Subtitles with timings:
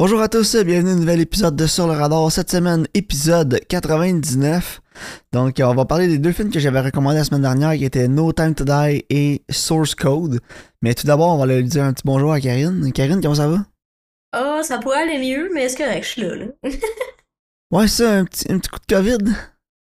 [0.00, 2.32] Bonjour à tous, bienvenue à un nouvel épisode de Sur le Radar.
[2.32, 4.80] Cette semaine, épisode 99.
[5.30, 8.08] Donc, on va parler des deux films que j'avais recommandés la semaine dernière, qui étaient
[8.08, 10.40] No Time to Die et Source Code.
[10.80, 12.90] Mais tout d'abord, on va lui dire un petit bonjour à Karine.
[12.94, 13.66] Karine, comment ça va?
[14.32, 16.46] Ah, ça pourrait aller mieux, mais est-ce que je suis là, là?
[17.70, 19.34] ouais, ça, un petit, un petit coup de COVID.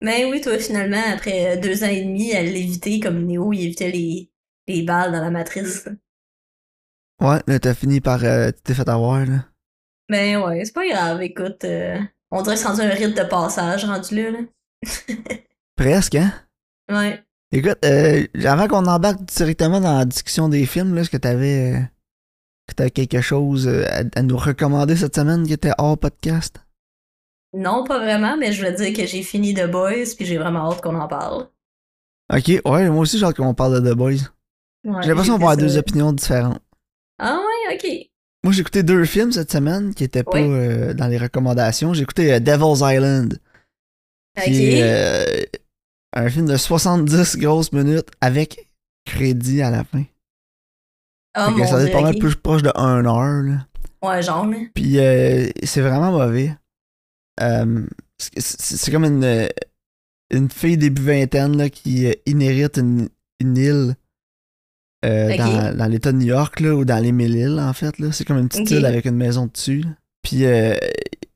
[0.00, 3.90] Ben oui, toi, finalement, après deux ans et demi, à l'éviter comme Néo, il évitait
[3.90, 4.30] les,
[4.66, 5.90] les balles dans la matrice.
[7.20, 8.24] Ouais, là, t'as fini par...
[8.24, 9.44] Euh, tu t'es fait avoir, là.
[10.10, 11.64] Ben ouais, c'est pas grave, écoute.
[11.64, 11.98] euh,
[12.30, 14.38] on dirait que c'est rendu un rite de passage, rendu là, là.
[15.76, 16.32] Presque, hein?
[16.90, 17.22] Ouais.
[17.52, 21.74] Écoute, euh, avant qu'on embarque directement dans la discussion des films, est-ce que t'avais...
[21.74, 21.80] Euh,
[22.68, 26.56] que t'avais quelque chose euh, à, à nous recommander cette semaine qui était hors podcast?
[27.52, 30.70] Non, pas vraiment, mais je veux dire que j'ai fini The Boys, puis j'ai vraiment
[30.70, 31.48] hâte qu'on en parle.
[32.32, 34.30] Ok, ouais, moi aussi j'ai hâte qu'on parle de The Boys.
[34.84, 36.62] Ouais, J'ai l'impression d'avoir deux opinions différentes.
[37.18, 38.09] Ah ouais, ok.
[38.44, 40.46] Moi, j'ai écouté deux films cette semaine qui étaient pas Oui.
[40.48, 41.92] euh, dans les recommandations.
[41.92, 43.38] J'ai écouté euh, Devil's Island,
[44.44, 45.44] qui est euh,
[46.14, 48.70] un film de 70 grosses minutes avec
[49.04, 50.04] crédit à la fin.
[51.38, 53.42] oh mon ça doit être pas mal plus proche de 1 heure.
[53.42, 53.66] là.
[54.02, 54.46] Ouais, genre.
[54.74, 56.56] Puis euh, c'est vraiment mauvais.
[58.18, 59.48] C'est- comme une,
[60.30, 63.08] une fille début vingtaine là, qui inhérite une,
[63.40, 63.94] une île
[65.04, 67.98] euh, dans, dans l'État de New York là, ou dans les Mille-Îles en fait.
[67.98, 68.12] là.
[68.12, 69.80] C'est comme une petite île avec une maison dessus.
[69.80, 69.90] là.
[70.22, 70.74] Puis euh,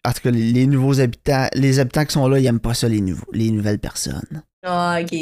[0.04, 2.74] en tout cas, les, les nouveaux habitants, les habitants qui sont là, ils aiment pas
[2.74, 4.42] ça, les, nouveaux, les nouvelles personnes.
[4.64, 5.16] Ah, ok.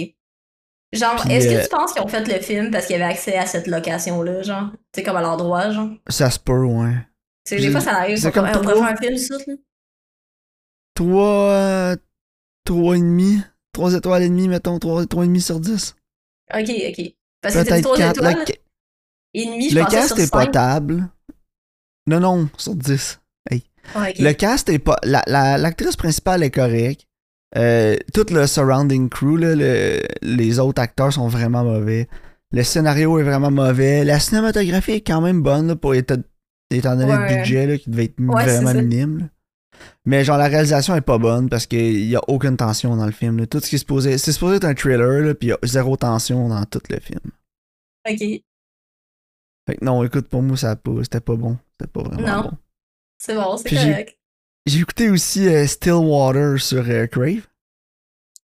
[0.92, 3.36] Genre, est-ce euh, que tu penses qu'ils ont fait le film parce qu'ils avaient accès
[3.36, 4.70] à cette location-là, genre?
[4.72, 5.88] Tu sais, comme à l'endroit, genre?
[6.08, 6.94] Ça se peut, ouais.
[7.46, 8.18] Tu sais, des fois, ça arrive.
[8.18, 9.54] c'est comme on pourrait trois- faire un film ça, là.
[10.94, 11.96] Trois, euh,
[12.66, 13.40] trois et demi,
[13.72, 15.94] trois étoiles et demi, mettons, trois, trois et demi sur dix.
[16.54, 17.14] Ok, ok.
[17.42, 17.78] Parce que quatre.
[17.78, 18.54] étoiles Le, ca-
[19.34, 20.46] et demi, je le cast est cinq.
[20.46, 21.08] potable.
[22.06, 23.20] Non, non, sur 10.
[23.96, 24.18] Ouais, ok.
[24.20, 24.96] Le cast est pas.
[25.02, 27.06] la- la- L'actrice principale est correcte.
[27.56, 32.08] Euh, tout le surrounding crew, là, le- les autres acteurs sont vraiment mauvais.
[32.52, 34.04] Le scénario est vraiment mauvais.
[34.04, 36.16] La cinématographie est quand même bonne là, pour étant,
[36.70, 37.28] étant donné Ouais.
[37.30, 39.28] le budget là, qui devait être Ouais, vraiment minime.
[40.04, 43.12] Mais genre la réalisation est pas bonne parce qu'il y a aucune tension dans le
[43.12, 43.38] film.
[43.38, 43.46] là.
[43.46, 44.18] Tout ce qui est supposé.
[44.18, 46.98] C'est supposé être un thriller, là, puis il y a zéro tension dans tout le
[46.98, 47.20] film.
[48.08, 48.18] Ok.
[48.18, 51.56] Fait que non, écoute, pour moi, ça pas- c'était pas bon.
[51.78, 52.42] C'était pas vraiment Non.
[52.50, 52.58] bon.
[53.18, 54.18] C'est bon, c'est correct.
[54.66, 57.46] J'ai écouté aussi euh, Stillwater sur euh, Crave.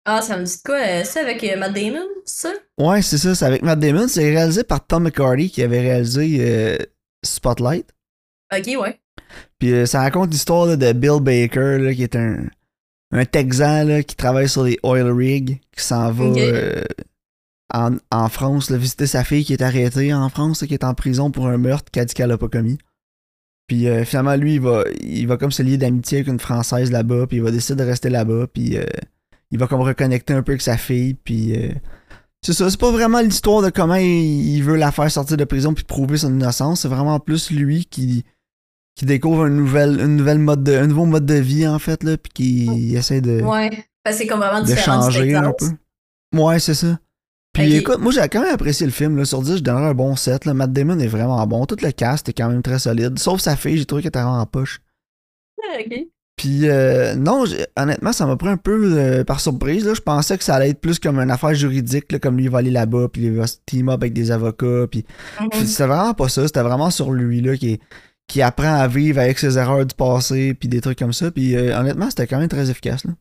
[0.04, 0.76] Ah, ça me dit quoi?
[0.80, 2.52] euh, C'est avec euh, Matt Damon, ça?
[2.78, 4.08] Ouais, c'est ça, c'est avec Matt Damon.
[4.08, 6.78] C'est réalisé par Tom McCarty qui avait réalisé
[7.24, 7.92] Spotlight.
[8.52, 9.00] Ok, ouais.
[9.64, 12.36] Puis euh, ça raconte l'histoire là, de Bill Baker, là, qui est un,
[13.12, 16.82] un Texan là, qui travaille sur les oil rigs, qui s'en va euh,
[17.72, 20.84] en, en France là, visiter sa fille qui est arrêtée en France, là, qui est
[20.84, 22.76] en prison pour un meurtre qu'elle dit qu'elle a pas commis.
[23.66, 26.92] Puis euh, finalement, lui, il va, il va comme se lier d'amitié avec une Française
[26.92, 28.84] là-bas, puis il va décider de rester là-bas, puis euh,
[29.50, 31.58] il va comme reconnecter un peu avec sa fille, puis...
[32.44, 35.44] c'est ça, c'est pas vraiment l'histoire de comment il, il veut la faire sortir de
[35.44, 38.26] prison puis prouver son innocence, c'est vraiment plus lui qui,
[38.94, 42.02] qui découvre un, nouvel, une nouvelle mode de, un nouveau mode de vie en fait,
[42.02, 43.70] là, puis qui essaie de, Ouais.
[44.04, 45.70] Parce que c'est comme vraiment de changer un peu.
[46.38, 46.98] Ouais, c'est ça.
[47.54, 49.16] Puis écoute, moi j'ai quand même apprécié le film.
[49.16, 49.24] Là.
[49.24, 50.44] Sur 10, je donnerais un bon set.
[50.44, 50.54] Là.
[50.54, 51.64] Matt Damon est vraiment bon.
[51.66, 53.18] Tout le cast est quand même très solide.
[53.18, 54.80] Sauf sa fille, j'ai trouvé qu'elle était vraiment en poche.
[55.62, 56.06] Ah, ok.
[56.36, 57.44] Puis euh, non,
[57.76, 59.86] honnêtement, ça m'a pris un peu euh, par surprise.
[59.86, 59.94] Là.
[59.94, 62.50] Je pensais que ça allait être plus comme une affaire juridique, là, comme lui il
[62.50, 64.86] va aller là-bas, puis il va se team up avec des avocats.
[64.90, 65.04] Puis
[65.52, 66.44] puis c'était vraiment pas ça.
[66.46, 67.78] C'était vraiment sur lui là, qui,
[68.26, 71.30] qui apprend à vivre avec ses erreurs du passé, puis des trucs comme ça.
[71.30, 73.04] Puis euh, honnêtement, c'était quand même très efficace.
[73.04, 73.12] Là.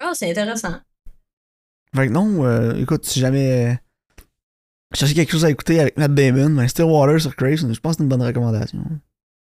[0.00, 0.74] Ah, c'est intéressant.
[1.94, 3.74] Fait que non, euh, écoute, si jamais euh,
[4.92, 7.94] je cherchais quelque chose à écouter avec Matt Damon, ben Stillwater sur Crave, je pense
[7.94, 8.84] que c'est une bonne recommandation.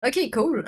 [0.04, 0.64] Ok, cool.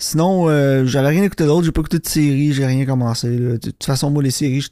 [0.00, 3.38] Sinon, euh, j'avais rien écouté d'autre, j'ai pas écouté de série, j'ai rien commencé.
[3.38, 3.52] là.
[3.52, 4.66] De toute façon, moi, les séries,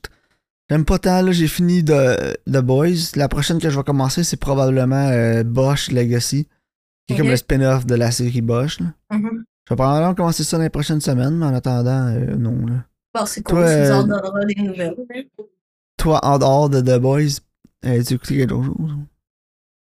[0.69, 1.31] j'aime pas tant.
[1.32, 3.12] J'ai fini de The Boys.
[3.16, 6.48] La prochaine que je vais commencer, c'est probablement euh, Bosch Legacy,
[7.06, 8.80] qui est comme le spin-off de la série Bosch.
[8.80, 8.86] là.
[9.10, 9.44] Mhm.
[9.68, 12.66] Je vais probablement commencer ça dans les prochaines semaines, mais en attendant, euh, non.
[12.66, 12.84] Là.
[13.14, 14.96] Bon, c'est cool, Toi, tu nous euh, en donneras des nouvelles.
[15.99, 17.38] Toi, en dehors de The Boys,
[17.84, 18.96] euh, tu écouté quelque chose?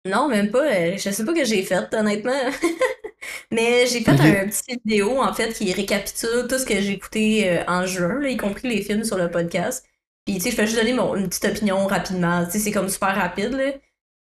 [0.07, 0.65] Non, même pas.
[0.71, 2.33] euh, Je sais pas que j'ai fait, honnêtement.
[3.53, 7.51] Mais j'ai fait un petit vidéo, en fait, qui récapitule tout ce que j'ai écouté
[7.51, 9.85] euh, en juin, là, y compris les films sur le podcast.
[10.27, 12.45] Puis, tu sais, je vais juste donner mon, une petite opinion rapidement.
[12.47, 13.73] Tu sais, c'est comme super rapide, là.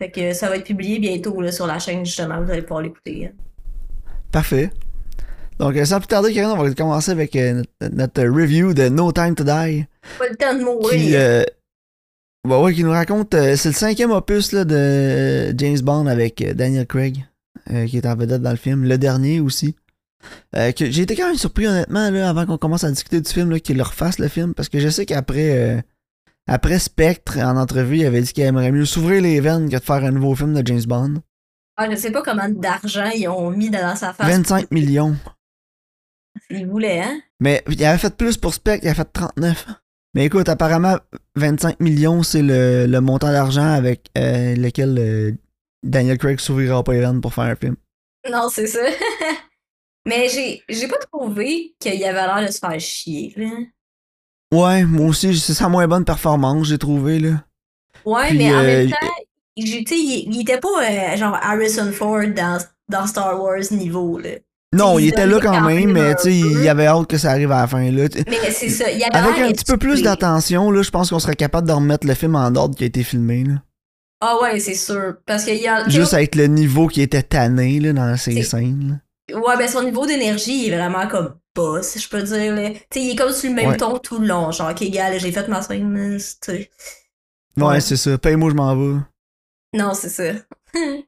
[0.04, 2.42] Fait que ça va être publié bientôt, là, sur la chaîne, justement.
[2.44, 3.28] Vous allez pouvoir l'écouter.
[3.28, 3.32] hein.
[4.34, 4.70] Parfait.
[5.60, 7.64] Donc, euh, sans plus tarder, Karine, on va commencer avec euh,
[7.94, 9.86] notre, review de No Time to Die.
[10.20, 11.18] Pas le temps de Qui, mourir.
[11.18, 11.44] euh,
[12.46, 13.34] bah ouais, qui nous raconte.
[13.34, 17.24] euh, c'est le cinquième opus là, de James Bond avec Daniel Craig,
[17.88, 18.84] qui est en vedette dans le film.
[18.84, 19.78] Le dernier aussi.
[20.54, 23.82] J'ai été quand même surpris honnêtement là, avant qu'on commence à discuter du film qu'il
[23.82, 25.84] refasse le film parce que je sais qu'après
[26.48, 29.82] après Spectre en entrevue il avait dit qu'il aimerait mieux s'ouvrir les veines que de
[29.82, 31.22] faire un nouveau film de James Bond.
[31.78, 34.28] Ah, je sais pas combien d'argent ils ont mis dans sa face.
[34.28, 35.16] 25 millions.
[36.50, 37.20] Ils voulaient, hein?
[37.40, 39.68] Mais il avait fait plus pour Spectre, il a fait 39.
[40.16, 40.98] Mais écoute, apparemment
[41.36, 45.32] 25 millions c'est le, le montant d'argent avec euh, lequel euh,
[45.84, 47.76] Daniel Craig s'ouvrira pas les veines pour faire un film.
[48.30, 48.84] Non, c'est ça.
[50.06, 53.50] Mais j'ai j'ai pas trouvé qu'il avait l'air de se faire chier, là.
[54.54, 57.44] Ouais, moi aussi, c'est sa moins bonne performance, j'ai trouvé là.
[58.06, 58.98] Ouais, Puis, mais en euh, même temps,
[59.58, 62.60] tu sais, il, il était pas euh, genre Harrison Ford dans,
[62.90, 64.30] dans Star Wars niveau, là.
[64.74, 67.18] Non, il il était là quand quand même, mais tu sais, il avait hâte que
[67.18, 68.08] ça arrive à la fin là.
[68.28, 71.20] Mais c'est ça, il avait Avec un petit peu plus d'attention, là, je pense qu'on
[71.20, 73.44] serait capable de remettre le film en ordre qui a été filmé.
[73.44, 73.56] Là.
[74.22, 75.16] Ah ouais, c'est sûr.
[75.26, 75.88] Parce qu'il y a.
[75.90, 79.00] Juste avec le niveau qui était tanné là, dans ces scènes.
[79.30, 79.40] là.
[79.40, 82.56] Ouais, ben son niveau d'énergie est vraiment comme bas, si je peux dire.
[82.56, 82.70] là.
[82.72, 83.78] Tu sais, il est comme sur le même Ouais.
[83.78, 84.52] ton tout le long.
[84.52, 85.62] Genre, ok, gars, j'ai fait ma
[86.42, 86.70] tu sais.
[87.58, 87.82] Ouais, Ouais.
[87.82, 88.18] c'est ça.
[88.18, 89.00] Paye-moi, je m'en vais.
[89.74, 90.32] Non, c'est ça.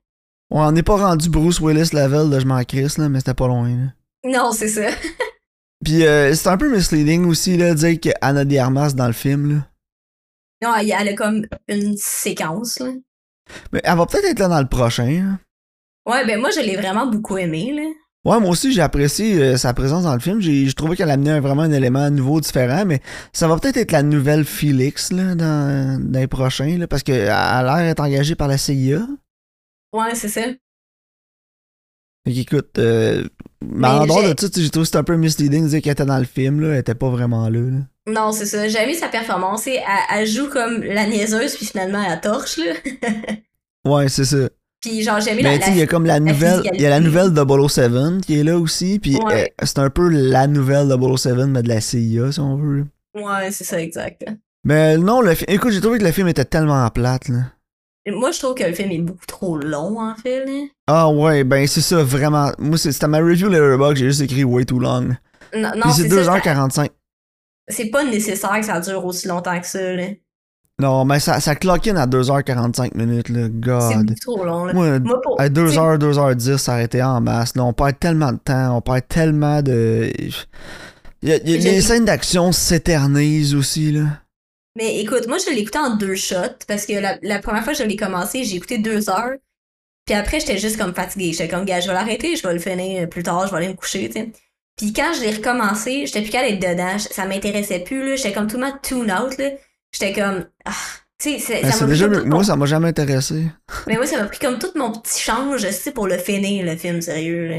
[0.51, 3.33] Ouais, on n'est pas rendu Bruce Willis level de je m'en crisse, là, mais c'était
[3.33, 3.67] pas loin.
[3.67, 4.31] Là.
[4.31, 4.89] non, c'est ça.
[5.83, 9.13] Puis euh, c'est un peu misleading aussi, là, de dire qu'Anna de Armas dans le
[9.13, 9.49] film.
[9.55, 9.67] Là.
[10.61, 12.91] Non, a elle a comme une séquence, là.
[13.73, 15.23] Mais elle va peut-être être là dans le prochain.
[16.05, 16.11] là.
[16.13, 17.89] Ouais, ben moi, je l'ai vraiment beaucoup aimé, là.
[18.25, 20.41] Ouais, moi aussi, j'ai apprécié euh, sa présence dans le film.
[20.41, 22.99] J'ai, je trouvais qu'elle amenait un- vraiment un élément nouveau, différent, mais
[23.33, 27.29] ça va peut-être être la nouvelle Felix là, dans, dans les prochains, là, parce qu'elle
[27.29, 29.05] a l'air d'être engagée par la CIA.
[29.93, 30.41] Ouais, c'est ça.
[32.27, 33.23] Fait qu'écoute, euh,
[33.63, 35.91] mais en dehors de sais, j'ai trouvé que c'était un peu misleading de dire qu'elle
[35.91, 37.59] était dans le film, là, elle était pas vraiment là.
[37.59, 37.79] là.
[38.11, 38.67] Non, c'est ça.
[38.67, 39.67] J'ai aimé sa performance.
[39.67, 39.79] Elle,
[40.11, 42.73] elle joue comme la niaiseuse, puis finalement, elle torche, là.
[43.87, 44.49] Ouais, c'est ça.
[44.85, 45.67] Puis genre, j'ai aimé Mais la...
[45.69, 48.57] il y a comme la nouvelle, il y a la nouvelle 007 qui est là
[48.57, 49.51] aussi, puis Ouais.
[49.61, 50.87] euh, c'est un peu la nouvelle
[51.17, 52.85] 007, mais de la CIA, si on veut.
[53.15, 54.25] Ouais, c'est ça, exact.
[54.63, 57.37] Mais non, le écoute, j'ai trouvé que le film était tellement plate, là.
[58.07, 60.65] Moi, je trouve que le film est beaucoup trop long, en fait, là.
[60.87, 62.51] Ah ouais, ben c'est ça, vraiment.
[62.59, 65.01] Moi, c'est- c'était ma review Letterboxd, j'ai juste écrit way too long.
[65.55, 66.37] Non, non Puis c'est c'est ça.
[66.37, 66.89] 2h45.
[67.67, 70.03] C'est pas nécessaire que ça dure aussi longtemps que ça, là.
[70.81, 73.43] Non, mais ça, ça clock in à 2h45 minutes, là.
[73.43, 74.05] C'est God.
[74.07, 74.73] beaucoup trop long, là.
[74.73, 75.39] Moi, Moi, pour...
[75.39, 77.55] à tu sais, 2h, 2h10, ça aurait été en masse.
[77.55, 80.11] Là, on perd tellement de temps, on perd tellement de.
[81.21, 84.01] Il y a- il y a- J'ai- les scènes d'action s'éternisent aussi, là.
[84.75, 87.71] Mais écoute, moi, je l'ai écouté en deux shots, parce que la, la première fois
[87.71, 89.35] que je l'ai commencé, j'ai écouté deux heures.
[90.05, 91.31] Puis après, j'étais juste comme fatiguée.
[91.31, 93.69] J'étais comme, gars, je vais l'arrêter, je vais le finir plus tard, je vais aller
[93.69, 94.31] me coucher, tu sais.
[94.75, 96.99] Puis quand je l'ai recommencé, j'étais plus qu'à être dedans.
[96.99, 98.15] Ça m'intéressait plus, là.
[98.17, 99.51] J'étais comme tout le monde tune out, là.
[99.97, 100.71] J'étais comme, ah,
[101.17, 103.47] tu sais, c'est- Ben, ça déjà Moi, mon- ça m'a jamais intéressé.
[103.87, 106.65] Mais moi, ça m'a pris comme tout mon petit change, tu sais, pour le finir,
[106.65, 107.57] le film, sérieux, là.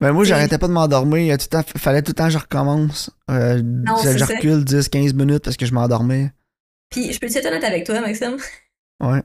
[0.00, 1.36] Ben, moi, j'arrêtais pas de m'endormir.
[1.36, 3.10] Il fallait tout le temps que je recommence.
[3.30, 3.60] Euh,
[4.04, 6.30] je, je recule 10-15 minutes parce que je m'endormais.
[6.88, 8.36] Puis, je peux être honnête avec toi, Maxime?
[9.00, 9.22] Ouais.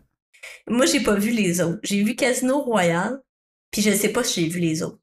[0.67, 1.79] Moi, j'ai pas vu les autres.
[1.83, 3.21] J'ai vu Casino Royale,
[3.71, 4.99] puis je sais pas si j'ai vu les autres.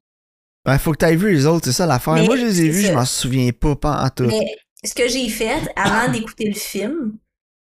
[0.65, 2.17] Ben, faut que t'ailles vu les autres, c'est ça l'affaire.
[2.23, 4.25] Moi, je les ai vus, je m'en souviens pas, pas en tout.
[4.25, 4.45] Mais
[4.83, 7.17] ce que j'ai fait avant d'écouter le film,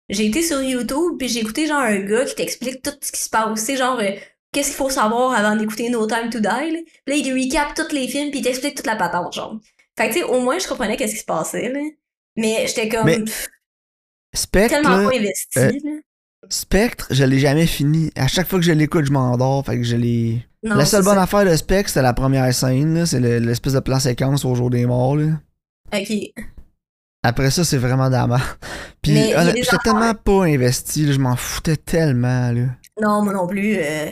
[0.10, 3.20] j'ai été sur YouTube puis j'ai écouté genre un gars qui t'explique tout ce qui
[3.22, 3.60] se passe.
[3.60, 4.12] C'est genre euh,
[4.52, 6.46] qu'est-ce qu'il faut savoir avant d'écouter No Time to Die.
[6.48, 9.60] Là, Puis là il recap tous les films puis il t'explique toute la patente genre.
[9.98, 11.80] Fait que tu sais au moins je comprenais qu'est-ce qui se passait là.
[12.36, 13.48] Mais j'étais comme Mais, pff,
[14.34, 15.58] Spectre, tellement pas investi.
[15.58, 15.92] euh, là.
[16.50, 18.12] Spectre, je l'ai jamais fini.
[18.16, 19.66] À chaque fois que je l'écoute, je m'endors.
[19.66, 20.46] Fait que je l'ai.
[20.64, 21.24] Non, la seule bonne ça.
[21.24, 23.06] affaire de Spectre, c'est la première scène, là.
[23.06, 25.40] C'est le- l'espèce de plan séquence au jour des morts, là.
[25.94, 26.12] Ok.
[27.24, 28.42] Après ça, c'est vraiment dommage.
[29.02, 32.66] Puis, a j'étais tellement pas investi, là, je m'en foutais tellement, là.
[33.02, 33.78] Non, moi non plus.
[33.78, 34.12] euh,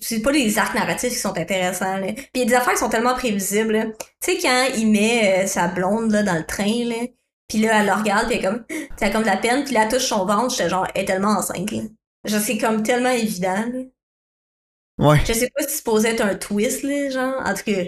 [0.00, 1.98] c'est pas les arcs narratifs qui sont intéressants.
[1.98, 2.12] Là.
[2.12, 3.94] Puis il y a des affaires qui sont tellement prévisibles.
[4.20, 7.06] Tu sais, quand il met euh, sa blonde là, dans le train, là,
[7.48, 8.64] puis là, elle le regarde, puis elle, comme,
[8.96, 11.06] t'as comme de la peine, puis là, elle touche son ventre, j'étais genre, elle est
[11.06, 11.70] tellement enceinte.
[11.70, 11.82] Là.
[12.24, 13.64] Genre, c'est comme tellement évident.
[13.72, 13.80] Là.
[14.98, 15.20] Ouais.
[15.26, 17.34] Je sais pas si c'est supposé être un twist, là, genre.
[17.44, 17.82] En tout cas,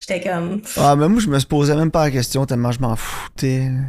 [0.00, 0.62] j'étais comme.
[0.76, 3.68] Ah, mais moi, je me posais même pas la question tellement je m'en foutais.
[3.68, 3.80] là.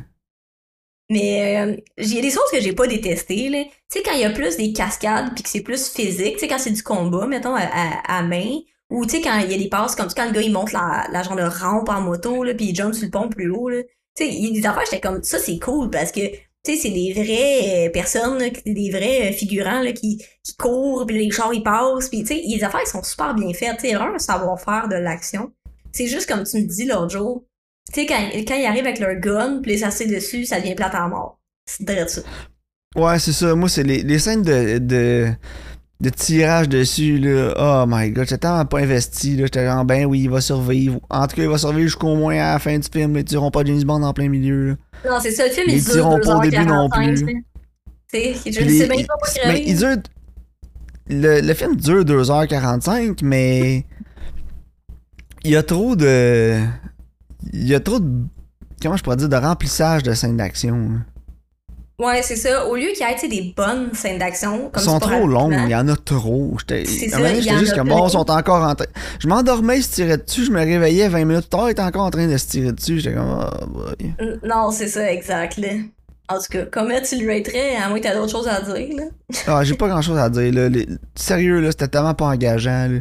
[1.14, 3.50] Mais euh, il y a des choses que j'ai pas détestées.
[3.92, 6.40] Tu sais, quand il y a plus des cascades puis que c'est plus physique, tu
[6.40, 8.58] sais, quand c'est du combat, mettons, à, main,
[8.90, 10.72] ou tu sais, quand il y a des passes, comme quand le gars, il monte
[10.72, 13.70] la, la genre de rampe en moto, puis il jump sur le pont plus haut.
[13.70, 16.38] Tu sais, il y a des affaires, j'étais comme, ça, c'est cool, parce que, tu
[16.66, 21.20] sais, c'est des vraies euh, personnes, des vrais euh, figurants, là, qui, qui courent, puis
[21.20, 23.88] les chars, ils passent, puis tu sais, des affaires qui sont super bien faites, tu
[23.88, 25.52] sais, vraiment un savoir-faire de l'action.
[25.92, 27.44] C'est juste comme tu me dis l'autre jour,
[27.92, 30.76] tu sais, quand, quand ils arrivent avec leur gun, puis les s'assient dessus, ça devient
[30.76, 31.40] plate à mort.
[31.66, 32.22] C'est vrai ça.
[32.96, 33.56] Ouais, c'est ça.
[33.56, 35.30] Moi, c'est les, les scènes de, de,
[36.00, 37.54] de tirage dessus, là.
[37.58, 39.46] Oh my god, j'étais tellement pas investi, là.
[39.46, 41.00] J'étais genre, ben oui, il va survivre.
[41.10, 43.18] En tout cas, il va survivre jusqu'au moins à la fin du film.
[43.18, 44.76] Ils tireront pas James Bond en plein milieu, là.
[45.10, 47.26] Non, c'est ça, le film, Ils il dure tireront pas au début non 2h45, plus.
[47.26, 47.32] là.
[48.14, 49.64] Tu sais, je Puis sais même pas quoi mais crever.
[49.66, 49.96] il dure.
[51.10, 53.86] Le, le film dure 2h45, mais.
[55.44, 56.60] Il y a trop de.
[57.52, 58.08] Il y a trop de.
[58.82, 60.76] Comment je pourrais dire De remplissage de scènes d'action.
[60.76, 61.06] hein.
[62.00, 62.66] Ouais, c'est ça.
[62.68, 65.76] Au lieu qu'il y ait des bonnes scènes d'action, Ils sont trop longues, il y
[65.76, 66.58] en a trop.
[66.60, 66.86] J'étais.
[66.86, 68.88] Juste comme bon, ils sont encore en train.
[69.20, 71.82] Je m'endormais, ils se tiraient dessus, je me réveillais 20 minutes plus tard, ils étaient
[71.84, 73.00] encore en train de se tirer dessus.
[73.00, 73.38] J'étais comme.
[73.40, 74.16] Ah, boy.
[74.44, 75.58] Non, c'est ça, exact.
[75.58, 75.70] Là.
[76.30, 78.88] En tout cas, comment tu le raterais, à moins que t'aies d'autres choses à dire,
[78.98, 79.04] là?
[79.48, 80.70] Ah, j'ai pas grand chose à dire, là.
[80.70, 83.00] Les- Sérieux, là, c'était tellement pas engageant, là.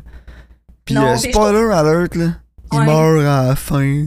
[0.84, 2.26] Puis, Non, euh, je spoiler alert, là.
[2.72, 2.84] Il Ouais.
[2.86, 4.06] meurt à la fin.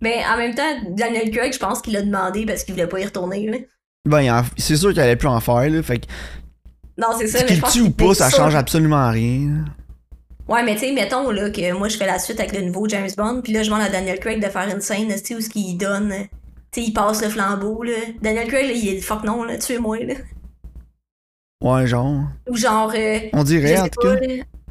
[0.00, 3.00] Mais en même temps, Daniel Craig, je pense qu'il l'a demandé parce qu'il voulait pas
[3.00, 3.58] y retourner, là.
[4.06, 5.82] Ben, c'est sûr qu'il allait plus en faire, là.
[5.82, 6.06] Fait que,
[6.98, 9.64] Non, c'est ça, mais qu'il tue ou pas, ça change absolument rien.
[10.48, 12.88] Ouais, mais tu sais, mettons, là, que moi, je fais la suite avec le nouveau
[12.88, 15.34] James Bond, puis là, je demande à Daniel Craig de faire une scène, tu sais,
[15.34, 16.12] où ce qu'il donne,
[16.70, 17.94] tu sais, il passe le flambeau, là.
[18.22, 20.14] Daniel Craig, là, il est fuck non, là, tuez-moi, là.
[21.64, 22.28] Ouais, genre.
[22.48, 24.14] Ou genre, euh, On dirait, en tout cas.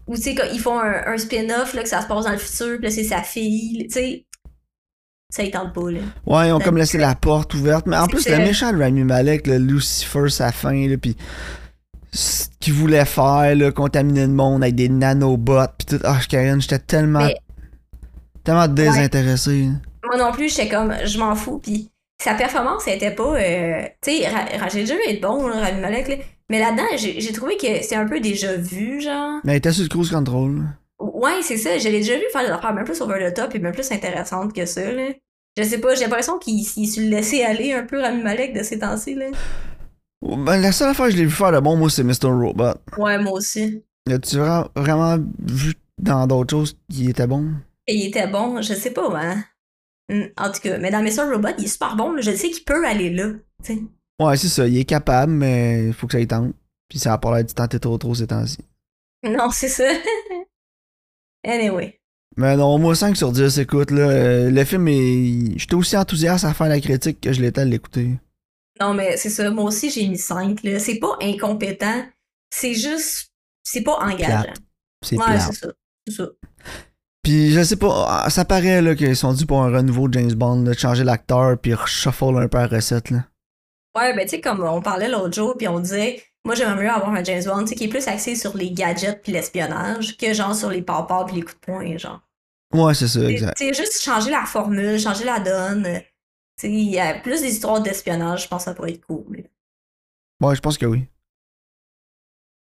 [0.07, 2.31] Ou tu sais, quand ils font un, un spin-off, là, que ça se passe dans
[2.31, 4.25] le futur, puis là, c'est sa fille, tu sais.
[5.35, 5.99] Ça, il tente pas, là.
[6.25, 7.87] Ouais, ils ont comme laissé la porte ouverte.
[7.87, 11.17] Mais en plus, le méchant de Rami Malek, le Lucifer, sa fin, là, pis
[12.13, 15.99] ce qu'il voulait faire, là, contaminer le monde avec des nanobots, pis tout.
[16.05, 17.25] Ah, Karen, j'étais tellement.
[17.25, 17.35] Mais-
[18.45, 19.69] Tellement désintéressé.
[20.05, 21.89] Moi non plus, j'étais comme, je m'en fous, puis
[22.23, 23.35] sa performance, elle était pas.
[23.35, 24.29] euh, tu sais,
[24.71, 26.15] j'ai déjà vu être bon, là, Rami Malek, là.
[26.49, 29.39] Mais là-dedans, j'ai trouvé que c'est un peu déjà vu, genre.
[29.43, 30.61] Mais il était sur le cruise control.
[30.99, 31.77] Ouais, c'est ça.
[31.77, 33.91] Je l'ai déjà vu faire des affaires même plus over the top et même plus
[33.91, 35.07] intéressantes que ça, là.
[35.57, 38.63] Je sais pas, j'ai l'impression qu'il il se laissait aller un peu Rami Malek de
[38.63, 39.27] ces temps-ci, là.
[40.21, 42.27] Ben, la seule affaire que je l'ai vu faire de bon, moi, c'est Mr.
[42.27, 42.73] Robot.
[42.97, 43.83] Ouais, moi aussi.
[44.09, 47.51] As-tu vra- vraiment vu dans d'autres choses qui étaient bons?
[47.87, 49.43] Et il était bon, je sais pas, hein.
[50.37, 51.31] En tout cas, mais dans Mr.
[51.31, 52.15] Robot, il est super bon.
[52.21, 53.31] Je sais qu'il peut aller là.
[54.19, 54.67] Ouais, c'est ça.
[54.67, 56.53] Il est capable, mais il faut que ça y tente.
[56.89, 58.59] Puis ça a pas l'air de tenter trop trop ces temps-ci.
[59.23, 59.89] Non, c'est ça.
[61.43, 61.99] anyway.
[62.37, 65.57] Mais non, moi 5 sur 10, écoute, là, euh, le film est.
[65.57, 68.11] J'étais aussi enthousiaste à faire la critique que je l'étais à l'écouter.
[68.79, 69.49] Non, mais c'est ça.
[69.51, 70.79] Moi aussi, j'ai mis 5, là.
[70.79, 72.03] C'est pas incompétent.
[72.49, 73.31] C'est juste.
[73.63, 74.53] C'est pas engageant.
[75.01, 75.69] C'est Ouais, c'est ça.
[76.07, 76.27] C'est ça.
[77.23, 80.19] Puis je sais pas, ah, ça paraît là qu'ils sont dû pour un renouveau de
[80.19, 83.25] James Bond, de changer l'acteur, puis reshuffle un peu la recette, là.
[83.95, 86.89] Ouais, ben tu sais, comme on parlait l'autre jour, puis on disait, moi j'aimerais mieux
[86.89, 90.15] avoir un James Bond, tu sais, qui est plus axé sur les gadgets puis l'espionnage,
[90.17, 92.21] que genre sur les papas puis les coups de poing, genre.
[92.73, 93.57] Ouais, c'est ça, Tu exact.
[93.57, 95.85] sais, juste changer la formule, changer la donne.
[95.85, 95.99] euh,
[96.57, 99.05] Tu sais, il y a plus des histoires d'espionnage, je pense que ça pourrait être
[99.05, 99.43] cool.
[100.41, 101.05] Ouais, je pense que oui.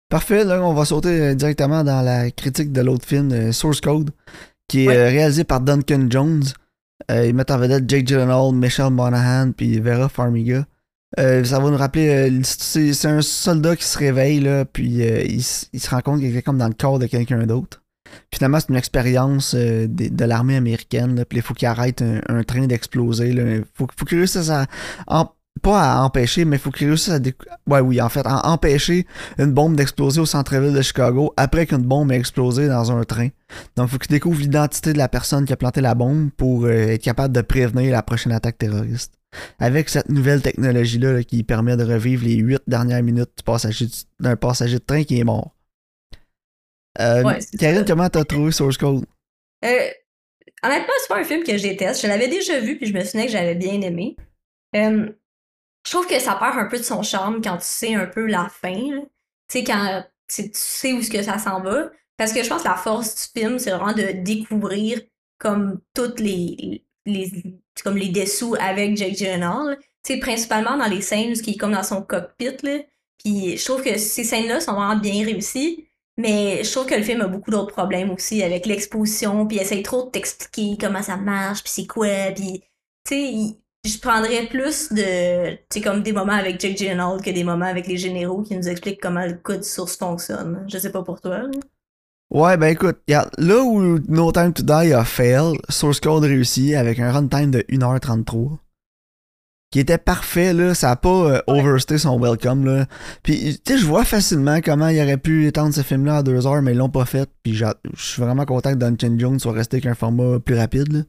[0.09, 3.81] Parfait, là, on va sauter euh, directement dans la critique de l'autre film, euh, Source
[3.81, 4.11] Code,
[4.67, 5.09] qui est Ouais.
[5.09, 6.43] réalisé par Duncan Jones.
[7.11, 10.65] Euh, ils mettent en vedette Jake Gyllenhaal, Michelle Monaghan, puis Vera Farmiga.
[11.17, 15.23] Euh, ça va nous rappeler, euh, c'est un soldat qui se réveille, là, puis euh,
[15.23, 17.81] il, il se rend compte qu'il est comme dans le corps de quelqu'un d'autre.
[18.33, 22.19] Finalement, c'est une expérience euh, de, de l'armée américaine, là, il faut qu'il arrête un,
[22.27, 23.29] un train d'exploser.
[23.29, 24.65] Il faut, faut qu'il réussisse à,
[25.07, 25.29] en-
[25.61, 27.19] pas à empêcher, mais il faut qu'il réussisse à...
[27.65, 29.07] Ouais, oui, en fait, à empêcher
[29.37, 33.29] une bombe d'exploser au centre-ville de Chicago après qu'une bombe ait explosé dans un train.
[33.77, 36.65] Donc, il faut qu'il découvre l'identité de la personne qui a planté la bombe pour
[36.65, 39.13] euh, être capable de prévenir la prochaine attaque terroriste.
[39.59, 43.87] Avec cette nouvelle technologie-là là, qui permet de revivre les huit dernières minutes passager
[44.19, 45.55] d'un passager de train qui est mort.
[46.99, 47.83] Euh, Ouais, Karine, ça.
[47.85, 49.05] comment t'as trouvé Source Code?
[49.63, 49.89] Euh,
[50.63, 52.01] honnêtement, c'est pas un film que je déteste.
[52.01, 54.15] Je l'avais déjà vu, puis je me souvenais que j'avais bien aimé.
[54.75, 55.09] Euh,
[55.85, 58.25] je trouve que ça perd un peu de son charme quand tu sais un peu
[58.25, 58.73] la fin.
[58.73, 61.91] Tu sais, quand tu tu sais où ce que ça s'en va.
[62.17, 65.01] Parce que je pense que la force du film, c'est vraiment de découvrir
[65.37, 67.29] comme toutes les, les
[67.83, 69.77] comme les dessous avec Jake Gyllenhaal.
[70.03, 72.57] Sais, principalement dans les scènes où il est comme dans son cockpit.
[72.63, 72.79] Là.
[73.23, 75.87] Puis je trouve que ces scènes-là sont vraiment bien réussies.
[76.17, 79.61] Mais je trouve que le film a beaucoup d'autres problèmes aussi avec l'exposition, puis il
[79.61, 82.61] essaye trop de t'expliquer comment ça marche, puis c'est quoi, puis
[83.05, 87.43] tu sais, je prendrais plus de, tu comme des moments avec Jake Gyllenhaal que des
[87.43, 90.65] moments avec les généraux qui nous expliquent comment le code source fonctionne.
[90.69, 91.43] Je sais pas pour toi.
[92.31, 96.73] Ouais, ben écoute, regarde, là où No Time to Die a fail, Source Code réussit
[96.75, 98.57] avec un runtime de 1h33.
[99.71, 100.73] Qui était parfait, là.
[100.73, 102.85] Ça a pas euh, overstay son welcome, là.
[103.23, 106.47] Puis, tu sais, je vois facilement comment il aurait pu étendre ce film-là à 2
[106.47, 107.29] heures, mais ils l'ont pas fait.
[107.43, 107.65] Puis, je
[107.95, 110.99] suis vraiment content que Duncan Jones soit resté avec un format plus rapide, là.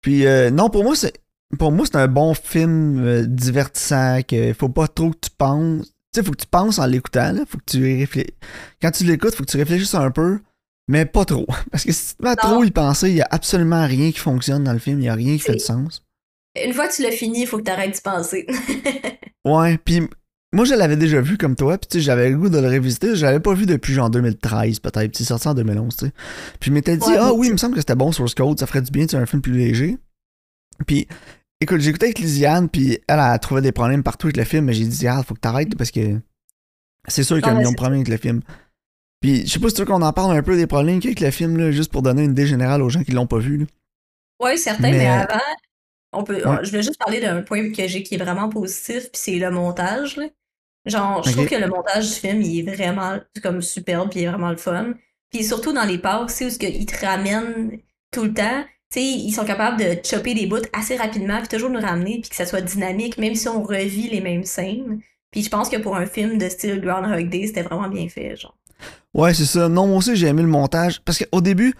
[0.00, 1.12] Puis, euh, non, pour moi, c'est.
[1.58, 5.86] Pour moi, c'est un bon film euh, divertissant, que faut pas trop que tu penses.
[5.86, 7.42] Tu sais, faut que tu penses en l'écoutant, là.
[7.46, 8.34] Faut que tu réfléchisses.
[8.80, 10.40] Quand tu l'écoutes, faut que tu réfléchisses un peu,
[10.88, 11.46] mais pas trop.
[11.70, 12.34] Parce que si tu Non.
[12.36, 15.08] trop y penser, il y a absolument rien qui fonctionne dans le film, il y
[15.08, 16.02] a rien qui fait de sens.
[16.64, 18.46] Une fois que tu l'as fini, il faut que t'arrêtes d'y penser.
[19.46, 20.00] Ouais, puis
[20.54, 22.66] moi je l'avais déjà vu comme toi, puis tu sais, j'avais le goût de le
[22.66, 26.06] revisiter, je l'avais pas vu depuis genre 2013 peut-être, puis c'est sorti en 2011, tu
[26.06, 26.12] sais.
[26.60, 28.34] Puis je m'étais dit Ouais, ah oui, tu- il me semble que c'était bon Source
[28.34, 29.98] Code, ça ferait du bien, c'est un film plus léger.
[30.86, 31.06] Puis
[31.60, 34.64] écoute, j'ai écouté avec Lisiane, puis elle a trouvé des problèmes partout avec le film,
[34.64, 36.18] mais j'ai dit ah, faut que t'arrêtes parce que
[37.06, 38.40] c'est sûr qu'il y a Ah, un million de problèmes avec le film.
[39.24, 41.08] Puis je sais pas si tu veux qu'on en parle un peu des problèmes qu'il
[41.08, 43.12] y a avec le film là, juste pour donner une idée générale aux gens qui
[43.12, 43.56] l'ont pas vu.
[43.56, 43.64] là.
[44.38, 45.40] Ouais, certain, mais, Mais- avant,
[46.12, 46.58] on peut, Ouais.
[46.62, 49.50] je vais juste parler d'un point que j'ai qui est vraiment positif, puis c'est le
[49.50, 50.18] montage.
[50.18, 50.26] là.
[50.84, 54.24] Genre, je trouve que le montage du film, il est vraiment comme superbe, puis il
[54.24, 54.92] est vraiment le fun.
[55.32, 57.78] Puis surtout dans les parcs, tu sais, où ce ils te ramènent
[58.12, 58.62] tout le temps.
[58.92, 62.20] Tu sais, ils sont capables de chopper des bouts assez rapidement, puis toujours nous ramener,
[62.20, 65.00] puis que ça soit dynamique, même si on revit les mêmes scènes.
[65.30, 68.36] Puis je pense que pour un film de style Groundhog Day, c'était vraiment bien fait,
[68.36, 68.54] genre.
[69.14, 69.68] Ouais, c'est ça.
[69.68, 71.00] Non, moi aussi, j'ai aimé le montage.
[71.04, 71.74] Parce qu'au début,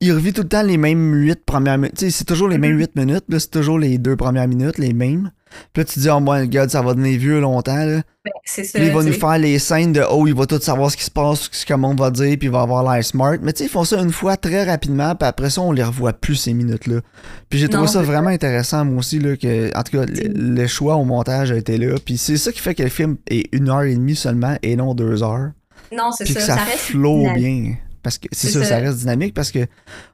[0.00, 1.96] il revit tout le temps les mêmes 8 premières minutes.
[1.98, 2.78] Tu sais, c'est toujours les mêmes Mhm.
[2.80, 3.24] 8 minutes.
[3.28, 5.30] Là, c'est toujours les deux premières minutes, les mêmes.
[5.72, 7.74] Puis là, tu te dis, oh, moi, regarde, ça va devenir vieux longtemps.
[7.84, 8.02] Là.
[8.24, 8.78] Ben, c'est ça.
[8.78, 11.04] Puis il va nous faire les scènes de, oh, il va tout savoir ce qui
[11.04, 13.36] se passe, ce que le monde va dire, puis il va avoir l'air smart.
[13.42, 15.82] Mais tu sais, ils font ça une fois très rapidement, puis après ça, on les
[15.82, 17.00] revoit plus ces minutes-là.
[17.48, 20.54] Puis j'ai trouvé Non, ça vraiment intéressant, moi aussi, là, que, en tout cas, le,
[20.60, 21.96] le choix au montage a été là.
[22.04, 24.76] Puis c'est ça qui fait que le film est une heure et demie seulement et
[24.76, 25.50] non deux heures
[25.92, 26.34] Non, c'est ça.
[26.34, 27.38] que ça, ça reste flow dynamique.
[27.64, 27.76] bien.
[28.02, 28.78] Parce que c'est ça, ça ça.
[28.78, 29.66] reste dynamique parce que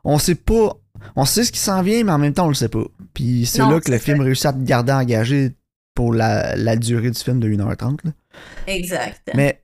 [0.04, 0.76] on sait pas.
[1.16, 2.84] On sait ce qui s'en vient, mais en même temps, on le sait pas.
[3.12, 5.52] Puis c'est là que le film réussit à te garder engagé
[5.94, 7.98] pour la, la durée du film de 1h30.
[8.04, 8.10] là.
[8.66, 9.30] Exact.
[9.34, 9.62] Mais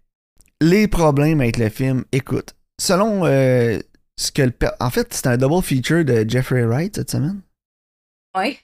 [0.61, 3.79] les problèmes avec le film, écoute, selon euh,
[4.17, 4.52] ce que le.
[4.81, 7.40] En fait, c'est un double feature de Jeffrey Wright cette semaine,
[8.37, 8.59] Ouais.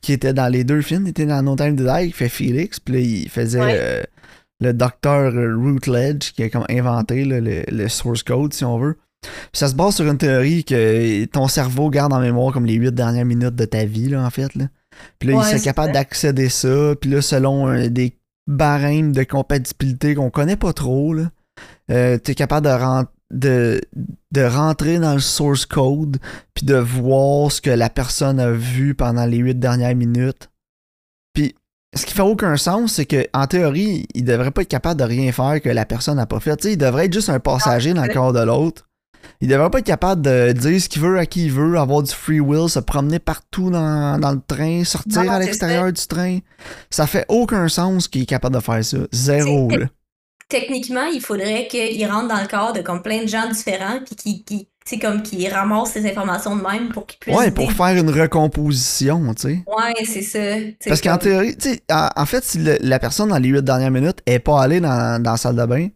[0.00, 1.06] qui était dans les deux films.
[1.06, 3.76] Il était dans No Time to Die, qui fait Felix, puis là, il faisait Ouais.
[3.78, 4.02] euh,
[4.62, 8.96] le docteur Routledge, qui a comme inventé là, le, le source code, si on veut.
[9.22, 12.74] Puis ça se base sur une théorie que ton cerveau garde en mémoire comme les
[12.74, 14.54] huit dernières minutes de ta vie, là, en fait.
[14.54, 14.66] Là.
[15.18, 16.94] Puis là, Ouais, il serait c'est capable d'accéder ça.
[17.00, 21.30] Puis là, selon euh, des barèmes de compatibilité qu'on connaît pas trop, là,
[21.90, 23.80] euh, t'es capable de, de,
[24.32, 26.18] de rentrer dans le source code
[26.54, 30.48] puis de voir ce que la personne a vu pendant les huit dernières minutes.
[31.94, 35.04] Ce qui fait aucun sens, c'est que en théorie, il devrait pas être capable de
[35.04, 36.64] rien faire que la personne n'a pas fait.
[36.64, 38.88] Il devrait être juste un passager dans le corps de l'autre.
[39.42, 42.02] Il devrait pas être capable de dire ce qu'il veut à qui il veut, avoir
[42.02, 46.06] du free will, se promener partout dans, dans le train, sortir Non, à l'extérieur du
[46.06, 46.38] train.
[46.90, 48.98] Ça fait aucun sens qu'il est capable de faire ça.
[49.12, 49.86] Zéro, là.
[50.48, 54.16] Techniquement, il faudrait qu'il rentre dans le corps de comme plein de gens différents, puis
[54.16, 57.36] qui, qui, tu sais, comme qui ramassent ces informations de même pour qu'ils puissent.
[57.36, 59.64] Ouais, pour faire une recomposition, tu sais.
[59.66, 60.38] Ouais, c'est ça.
[60.86, 63.62] Parce qu'en théorie, tu sais, en, en fait, si le- la personne dans les huit
[63.62, 65.88] dernières minutes est pas allée dans, dans la salle de bain,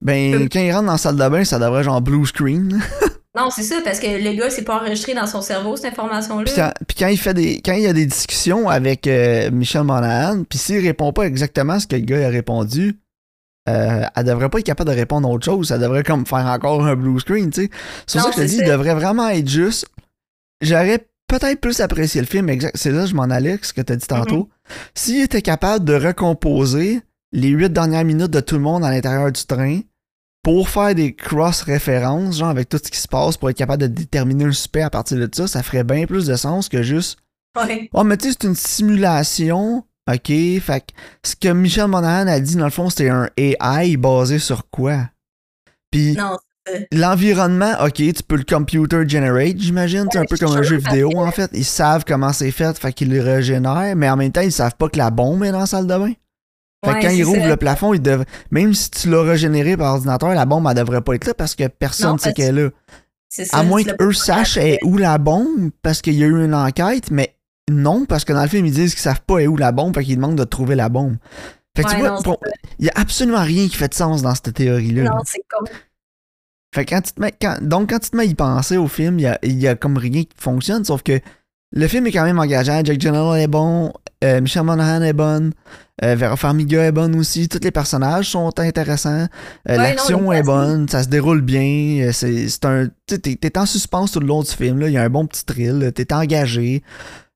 [0.00, 0.48] ben, Euh.
[0.50, 2.80] quand il rentre dans la salle de bain, ça devrait genre blue screen.
[3.34, 6.44] Non, c'est ça, parce que le gars, c'est pas enregistré dans son cerveau, cette information-là.
[6.44, 9.50] Puis quand, puis quand il fait des, quand il y a des discussions avec euh,
[9.50, 13.00] Michel Monahan, puis s'il répond pas exactement ce que le gars a répondu,
[13.68, 15.68] euh, elle devrait pas être capable de répondre à autre chose.
[15.68, 17.70] Ça devrait comme faire encore un blue screen, tu sais.
[18.06, 19.86] C'est pour ça que je te dis, il devrait vraiment être juste.
[20.60, 22.76] J'aurais peut-être plus apprécié le film, exact.
[22.76, 24.48] C'est là que je m'en allais, ce que t'as dit tantôt.
[24.48, 24.72] Mm-hmm.
[24.94, 27.00] S'il était capable de recomposer
[27.32, 29.80] les huit dernières minutes de tout le monde à l'intérieur du train
[30.42, 33.86] pour faire des cross-références, genre avec tout ce qui se passe, pour être capable de
[33.86, 37.18] déterminer un suspect à partir de ça, ça ferait bien plus de sens que juste
[37.56, 37.90] Ouais.
[37.92, 39.84] Oh, mais tu sais, c'est une simulation.
[40.10, 40.26] OK.
[40.60, 44.38] Fait que ce que Michel Monahan a dit, dans le fond, c'était un AI basé
[44.38, 45.08] sur quoi?
[45.90, 46.14] Puis
[46.92, 50.06] l'environnement, OK, tu peux le computer generate, j'imagine.
[50.10, 51.50] C'est un peu comme un jeu vidéo, que- en fait.
[51.54, 54.76] Ils savent comment c'est fait, fait qu'ils le régénèrent, mais en même temps, ils savent
[54.76, 56.12] pas que la bombe est dans la salle de bain.
[56.84, 59.76] Fait que Ouais, quand ils rouvrent le plafond, ils dev- même si tu l'as régénéré
[59.76, 62.58] par ordinateur, la bombe, elle devrait pas être là parce que personne ne sait qu'elle
[62.58, 62.70] est là.
[63.28, 66.54] C'est ça, À moins qu'eux sachent où la bombe parce qu'il y a eu une
[66.54, 67.34] enquête, mais
[67.72, 69.94] non, parce que dans le film, ils disent qu'ils savent pas est où la bombe,
[69.94, 71.16] fait qu'ils demandent de trouver la bombe.
[71.76, 72.18] Fait que tu vois,
[72.78, 75.04] il y a absolument rien qui fait de sens dans cette théorie-là.
[75.04, 75.66] Non, c'est comme.
[76.74, 78.76] Fait que quand tu te mets, quand- donc quand tu te mets à y penser
[78.76, 81.20] au film, il y a, il y a comme rien qui fonctionne, sauf que
[81.74, 82.82] le film est quand même engageant.
[82.84, 83.92] Jack Gyllenhaal est bon,
[84.24, 85.52] euh, Michelle Monaghan est bonne,
[86.02, 87.48] euh, Vera Farmiga est bonne aussi.
[87.48, 89.10] Tous les personnages sont intéressants.
[89.20, 89.26] Euh,
[89.68, 92.10] Ouais, L'action est bonne, ça se déroule bien.
[92.12, 94.78] C'est un, t'es t'es en suspense tout le long du film.
[94.80, 94.88] Là.
[94.88, 95.90] Il y a un bon petit thrill.
[95.94, 96.82] T'es engagé.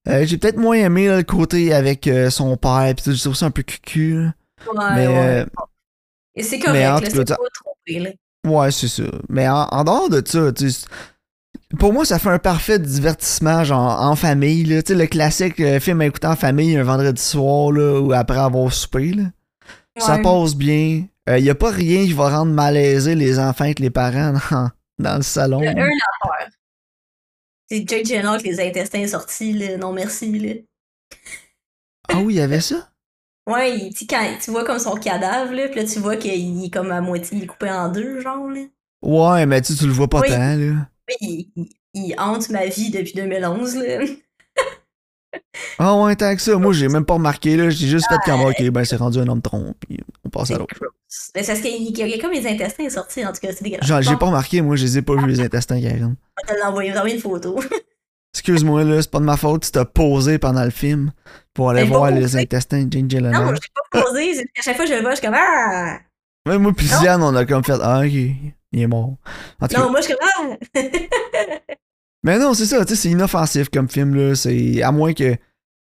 [0.09, 2.92] Euh, J'ai peut-être moins aimé là, le côté avec euh, son père.
[2.97, 4.14] Puis je trouve ça un peu cucu.
[4.14, 4.35] là.
[4.73, 5.14] Ouais, Mais, ouais.
[5.16, 5.47] euh,
[6.35, 8.11] Et c'est correct, c'est pas trompé, là.
[8.47, 9.03] Ouais, c'est ça.
[9.29, 10.69] Mais en, en dehors de ça, tu
[11.81, 14.62] pour moi, ça fait un parfait divertissement, genre en famille.
[14.64, 14.83] Là.
[14.83, 18.12] Tu sais, le classique euh, film à écouter en famille un vendredi soir là, ou
[18.12, 19.12] après avoir soupé.
[19.12, 19.25] Là.
[19.99, 21.05] Ça passe bien.
[21.29, 24.71] Il y a pas rien qui va rendre malaisé les enfants et les parents dans,
[25.01, 25.61] dans le salon.
[25.61, 26.49] Il y a affaire.
[27.68, 29.76] C'est Jake Gyllenhaal avec les intestins sortis, là.
[29.76, 30.55] Non, merci, là.
[32.09, 32.90] Ah oui, il y avait ça?
[33.48, 36.64] Ouais, il- tu quand tu vois comme son cadavre, là, pis là, tu vois qu'il
[36.64, 38.62] est comme à moitié, il est coupé en deux, genre, là.
[39.02, 40.88] Ouais, mais tu, tu le vois pas tant, là.
[41.22, 41.52] Oui,
[41.94, 44.00] il, hante ma vie depuis 2011, là.
[45.79, 46.57] Ah ouais, tant que ça.
[46.57, 47.68] Moi, j'ai même pas remarqué, là.
[47.70, 50.59] J'ai juste fait comme, ok, ben c'est rendu un homme tronc, puis on passe à
[50.59, 50.74] l'autre.
[51.35, 53.40] Mais c'est parce qu'il y a- il y a comme les intestins sortis, en tout
[53.40, 53.87] cas, c'est dégueulasse.
[53.87, 56.16] Genre, j'ai pas remarqué, moi, je les ai pas vus, les intestins, Karine.
[56.42, 57.59] On te va t'envoyer une photo.
[58.35, 61.11] Excuse-moi, là, c'est pas de ma faute si t'as posé pendant le film
[61.55, 62.40] pour aller voir les posé.
[62.40, 63.57] intestins de Jane non, Gyllenhaal.
[63.57, 64.35] je l'ai pas posé.
[64.35, 65.98] c'est- À chaque fois que je le vois, je suis comme Ah!
[66.46, 66.98] Même moi Non.
[67.00, 68.52] Diane, on a comme fait, ah, ok, il
[68.83, 69.16] est mort.
[69.61, 70.81] En tout cas, Non, moi, je suis comme Ah!
[72.22, 74.35] mais non, c'est ça, tu sais, c'est inoffensif comme film, là.
[74.35, 75.35] C'est, à moins que,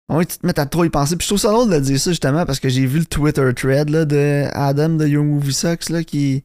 [0.09, 1.15] que tu te mettes à trop y penser.
[1.15, 3.49] Puis je trouve ça drôle de dire ça, justement, parce que j'ai vu le Twitter
[3.55, 6.43] thread, là, de Adam de Your Movie Sucks, là, qui,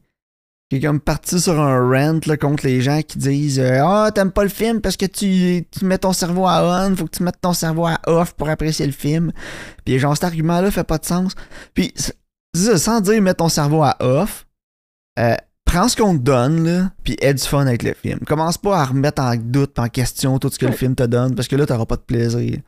[0.69, 4.11] qui est comme parti sur un rant, là, contre les gens qui disent, euh, ah,
[4.13, 7.17] t'aimes pas le film parce que tu, tu mets ton cerveau à on, faut que
[7.17, 9.31] tu mettes ton cerveau à off pour apprécier le film.
[9.85, 11.33] Puis genre, cet argument-là fait pas de sens.
[11.73, 11.93] Puis,
[12.55, 14.47] ça, sans dire mets ton cerveau à off,
[15.19, 18.19] euh, prends ce qu'on te donne, là, puis aie du fun avec le film.
[18.19, 21.35] Commence pas à remettre en doute, en question tout ce que le film te donne,
[21.35, 22.59] parce que là, t'auras pas de plaisir.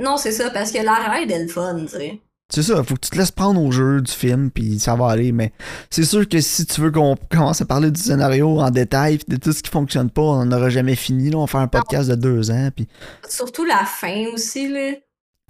[0.00, 2.20] Non, c'est ça, parce que la ride est le fun, tu sais.
[2.52, 5.08] C'est ça, faut que tu te laisses prendre au jeu du film, puis ça va
[5.10, 5.30] aller.
[5.30, 5.52] Mais
[5.88, 9.26] c'est sûr que si tu veux qu'on commence à parler du scénario en détail, puis
[9.28, 11.30] de tout ce qui fonctionne pas, on n'aura jamais fini.
[11.30, 12.88] Là, on va faire un podcast de deux ans, puis
[13.28, 14.94] Surtout la fin aussi, là.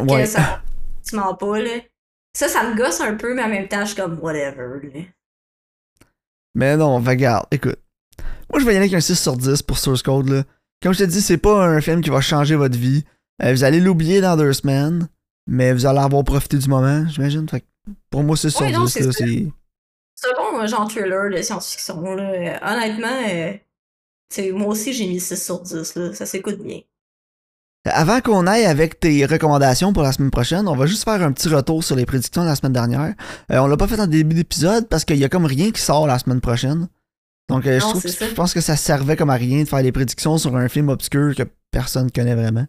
[0.01, 0.25] ouais.
[0.25, 0.63] Que ça.
[1.09, 1.79] Tu mens pas, là.
[2.37, 5.01] Ça, ça me gosse un peu, mais en même temps, je suis comme whatever, là.
[6.55, 7.79] Mais non, regarde, écoute.
[8.51, 10.29] Moi, je vais y aller avec un 6 sur 10 pour Source Code.
[10.29, 10.43] Là.
[10.83, 13.05] Comme je te dis, c'est pas un film qui va changer votre vie.
[13.43, 15.09] Euh, vous allez l'oublier dans deux semaines,
[15.47, 17.47] mais vous allez avoir profité du moment, j'imagine.
[18.11, 19.19] Pour moi, 6 sur Oui, non, 10, c'est là, ça.
[19.19, 19.47] c'est.
[20.29, 22.31] Un bon genre thriller de science-fiction, là.
[22.31, 26.13] Euh, Honnêtement, euh, moi aussi, j'ai mis 6 sur 10, là.
[26.15, 26.81] Ça s'écoute bien.
[27.87, 31.33] Avant qu'on aille avec tes recommandations pour la semaine prochaine, on va juste faire un
[31.33, 33.15] petit retour sur les prédictions de la semaine dernière.
[33.51, 35.81] Euh, on l'a pas fait en début d'épisode parce qu'il y a comme rien qui
[35.81, 36.89] sort la semaine prochaine.
[37.49, 39.83] Donc euh, je trouve que je pense que ça servait comme à rien de faire
[39.83, 42.67] des prédictions sur un film obscur que personne connaît vraiment.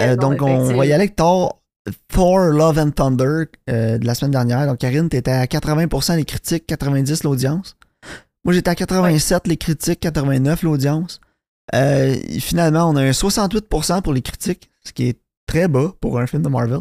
[0.00, 1.62] Euh, donc on va y aller avec Thor,
[2.08, 4.66] Thor Love and Thunder euh, de la semaine dernière.
[4.66, 7.76] Donc Karine, t'étais à 80% les critiques, 90% l'audience.
[8.44, 11.20] Moi j'étais à 87 les critiques, 89 l'audience.
[11.74, 16.18] Euh, finalement, on a un 68% pour les critiques, ce qui est très bas pour
[16.18, 16.80] un film de Marvel.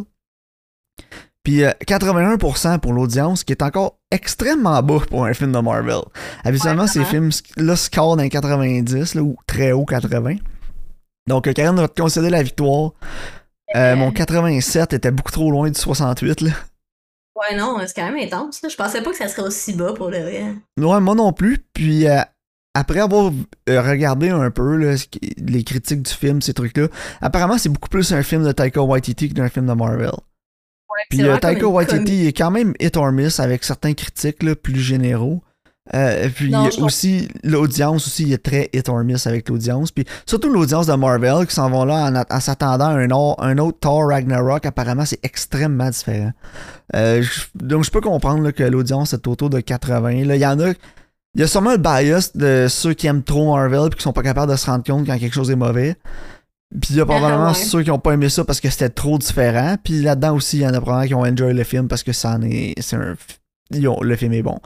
[1.43, 5.59] Puis euh, 81% pour l'audience, ce qui est encore extrêmement bas pour un film de
[5.59, 6.01] Marvel.
[6.43, 10.35] Habituellement, Ouais, ces films-là scorent dans les 90, là, ou très haut 80.
[11.29, 12.91] Donc, euh, Karen va te concéder la victoire.
[13.75, 13.95] Euh, Euh.
[13.95, 16.41] mon 87 était beaucoup trop loin du 68.
[16.41, 16.51] Là.
[17.35, 18.59] Ouais, non, c'est quand même intense.
[18.67, 20.43] Je pensais pas que ça serait aussi bas pour le vrai.
[20.77, 21.63] Ouais, moi non plus.
[21.73, 22.19] Puis euh,
[22.73, 23.31] après avoir
[23.67, 24.95] regardé un peu là,
[25.37, 26.87] les critiques du film, ces trucs-là,
[27.21, 30.07] apparemment c'est beaucoup plus un film de Taika Waititi que d'un film de Marvel.
[30.09, 34.55] Ouais, Puis euh, Taika Waititi est quand même hit or miss avec certains critiques là,
[34.55, 35.41] plus généraux.
[35.95, 39.91] Euh, puis Non, aussi, l'audience aussi il est très hit or miss avec l'audience.
[39.91, 43.58] Puis surtout l'audience de Marvel qui s'en vont là en, s'attendant à un, or- un
[43.58, 44.65] autre Thor Ragnarok.
[44.65, 46.32] Apparemment, c'est extrêmement différent.
[46.95, 50.25] Euh, je- donc je peux comprendre là, que l'audience est autour de 80.
[50.25, 50.69] Là, il y en a.
[51.36, 54.13] Il y a sûrement le bias de ceux qui aiment trop Marvel et qui sont
[54.13, 55.95] pas capables de se rendre compte quand quelque chose est mauvais.
[56.82, 57.54] Puis il y a probablement ouais.
[57.56, 59.75] ceux qui ont pas aimé ça parce que c'était trop différent.
[59.84, 62.13] Puis là-dedans aussi, il y en a probablement qui ont enjoy le film parce que
[62.13, 62.73] ça en est.
[62.80, 63.15] C'est un.
[63.88, 64.60] ont- le film est bon.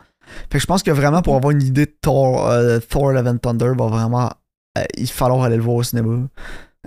[0.52, 3.28] Fait que je pense que vraiment pour avoir une idée de Thor, euh, Thor Love
[3.28, 4.30] and Thunder, va vraiment.
[4.78, 6.28] euh, il va falloir aller le voir au cinéma.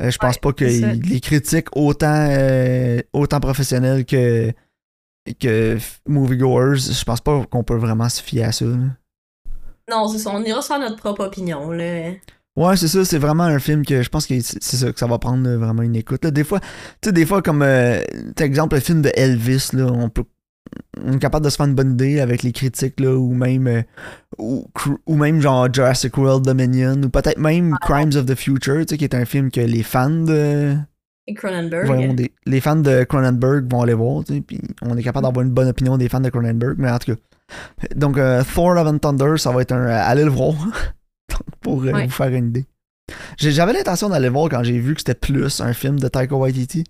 [0.01, 2.29] Euh, je pense Ouais, pas que il- les critiques autant,
[3.13, 4.53] autant professionnelles que,
[5.41, 8.65] que moviegoers, je pense pas qu'on peut vraiment se fier à ça.
[8.67, 8.77] là.
[9.91, 10.31] Non, c'est ça.
[10.35, 12.11] On ira faire notre propre opinion, là.
[12.57, 15.07] Ouais, c'est ça, c'est vraiment un film que je pense que c'est ça que ça
[15.07, 16.25] va prendre vraiment une écoute.
[16.25, 16.67] Là, des fois, tu
[17.05, 18.01] sais, des fois comme euh,
[18.41, 20.25] exemple le film de Elvis, là, on peut
[21.05, 23.67] on est capable de se faire une bonne idée avec les critiques là, ou même
[23.67, 23.83] euh,
[24.39, 24.67] ou,
[25.07, 28.97] ou même genre Jurassic World Dominion ou peut-être même Crimes of the Future, tu sais,
[28.99, 30.75] qui est un film que les fans de
[31.37, 31.87] Cronenberg.
[31.87, 35.27] voyons, des- les fans de Cronenberg vont aller voir, tu sais, puis on est capable
[35.27, 37.21] d'avoir une bonne opinion des fans de Cronenberg, mais en tout cas.
[37.95, 40.55] Donc euh, Thor Love and Thunder, ça va être un euh, allez le voir
[41.61, 42.05] pour Ouais.
[42.05, 42.65] vous faire une idée.
[43.39, 46.35] J'avais l'intention d'aller le voir quand j'ai vu que c'était plus un film de Taika
[46.35, 46.85] Waititi.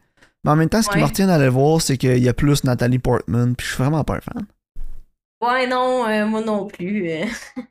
[0.46, 2.32] Mais en même temps, ce qui me retient d'aller le voir, c'est qu'il y a
[2.34, 4.46] plus Nathalie Portman, puis je suis vraiment pas un fan.
[5.42, 7.10] Ouais, non, euh, moi non plus.
[7.10, 7.24] euh.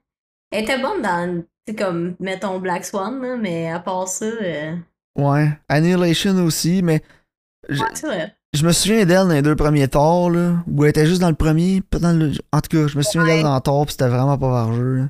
[0.52, 1.44] Elle était bonne dans,
[1.78, 4.76] comme, mettons, Black Swan, mais à part ça, euh,
[5.18, 7.02] Ouais, Annihilation aussi, mais
[7.70, 8.34] j- ouais.
[8.54, 11.30] Je me souviens d'elle dans les deux premiers Thor, là, où elle était juste dans
[11.30, 12.32] le premier, pas dans le...
[12.54, 14.96] En tout cas, je me souviens d'elle dans Thor, pis c'était vraiment pas vargeux.
[14.96, 15.10] là.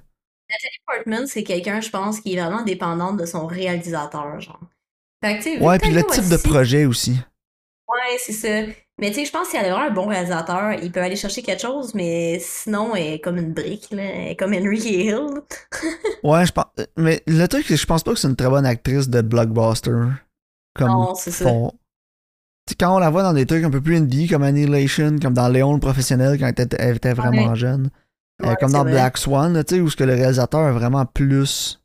[0.49, 4.59] Natalie Portman, c'est quelqu'un, je pense, qui est vraiment dépendante de son réalisateur, genre.
[5.23, 7.17] Fait que, Ouais, puis le type de projet aussi.
[7.95, 8.71] Ouais, c'est ça.
[8.99, 11.15] Mais tu sais, je pense qu'il y a vraiment un bon réalisateur, il peut aller
[11.15, 14.03] chercher quelque chose, mais sinon, elle est comme une brique, là.
[14.03, 15.19] Elle est comme Henry Hill.
[16.23, 16.65] Ouais, je pense.
[16.97, 19.21] Mais le truc, c'est que je pense pas que c'est une très bonne actrice de
[19.21, 19.91] blockbuster.
[20.75, 21.45] Comme Non, c'est ça.
[22.79, 25.49] quand on la voit dans des trucs un peu plus indie, comme Annihilation, comme dans
[25.49, 27.91] Léon le professionnel, quand elle était, elle était vraiment jeune.
[28.43, 28.91] Euh, comme dans vrai.
[28.91, 31.81] Black Swan, tu sais, où ce que le réalisateur a vraiment plus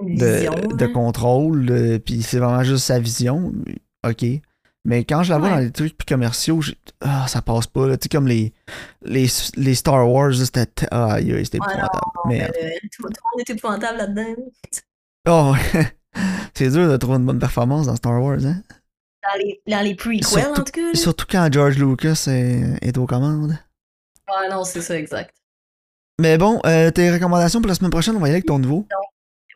[0.00, 0.92] de, vision, de là.
[0.92, 3.52] contrôle, puis c'est vraiment juste sa vision.
[4.06, 4.24] Ok.
[4.84, 5.54] Mais quand je la vois Ouais.
[5.54, 6.60] dans les trucs plus commerciaux,
[7.02, 7.86] ah, ça passe pas.
[7.86, 7.96] là.
[7.96, 8.52] Tu sais, comme les,
[9.02, 12.00] les, les Star Wars, c'était ah, aïe, c'était Ouais, épouvantable.
[12.26, 14.34] Mais, Euh, tout, tout le monde est épouvantable là-dedans.
[15.28, 15.92] oh, ouais.
[16.54, 18.62] c'est dur de trouver une bonne performance dans Star Wars, hein.
[19.22, 20.80] Dans les, dans les prequels, Surtout- en tout cas.
[20.80, 20.94] là.
[20.94, 23.56] Surtout quand George Lucas est, est aux commandes.
[24.28, 25.32] Ouais, non, c'est ça, exact.
[26.20, 28.58] Mais bon, euh, tes recommandations pour la semaine prochaine, on va y aller avec ton
[28.58, 28.86] nouveau.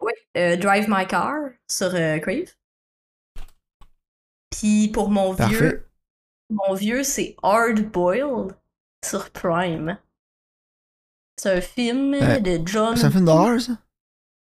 [0.00, 1.34] Ouais, euh, Drive My Car
[1.68, 2.46] sur euh, Crave.
[4.50, 5.56] Puis pour mon Parfait.
[5.56, 5.88] vieux,
[6.50, 8.56] mon vieux, c'est Hard Boiled
[9.04, 9.98] sur Prime.
[11.38, 12.96] C'est un film Euh, de John.
[12.96, 13.72] C'est un film d'horreur, ça?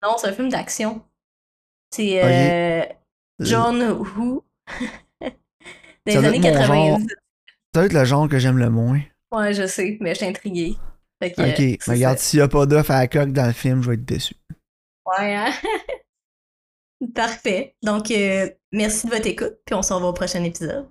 [0.03, 1.05] Non, c'est un film d'action.
[1.93, 2.85] C'est euh,
[3.41, 4.45] John Who.
[6.07, 6.69] Des Ça doit années être mon 90.
[6.69, 6.99] genre.
[7.01, 9.01] Ça doit être le genre que j'aime le moins.
[9.33, 10.77] Ouais, je sais, mais je suis intriguée.
[11.21, 13.47] Fait que, Ok, euh, mais regarde, s'il y a pas d'œuf à la coque dans
[13.47, 14.35] le film, je vais être déçu.
[15.07, 15.51] Ouais, hein?
[17.15, 17.77] Parfait.
[17.83, 20.89] Donc, euh, merci de votre écoute, puis on se revoit au prochain épisode.